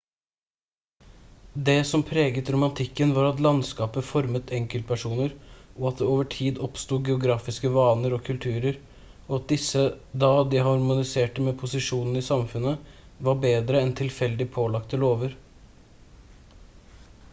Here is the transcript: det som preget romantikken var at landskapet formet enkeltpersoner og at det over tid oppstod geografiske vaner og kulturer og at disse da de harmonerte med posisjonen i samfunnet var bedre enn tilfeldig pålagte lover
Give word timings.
det 1.67 1.73
som 1.87 2.03
preget 2.11 2.47
romantikken 2.53 3.11
var 3.17 3.25
at 3.31 3.41
landskapet 3.45 4.05
formet 4.11 4.53
enkeltpersoner 4.59 5.35
og 5.57 5.83
at 5.89 5.99
det 5.99 6.07
over 6.13 6.27
tid 6.35 6.61
oppstod 6.67 7.05
geografiske 7.11 7.69
vaner 7.75 8.15
og 8.17 8.23
kulturer 8.31 8.79
og 9.27 9.35
at 9.37 9.45
disse 9.53 9.85
da 10.25 10.31
de 10.55 10.63
harmonerte 10.69 11.45
med 11.49 11.57
posisjonen 11.65 12.23
i 12.23 12.25
samfunnet 12.31 12.95
var 13.29 13.41
bedre 13.45 13.85
enn 13.85 13.93
tilfeldig 14.01 14.49
pålagte 14.57 15.01
lover 15.05 15.37